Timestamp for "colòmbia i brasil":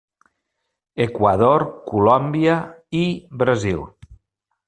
1.91-3.85